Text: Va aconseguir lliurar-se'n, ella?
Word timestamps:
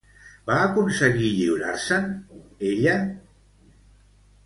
Va 0.51 0.55
aconseguir 0.61 1.29
lliurar-se'n, 1.35 2.09
ella? 2.73 2.99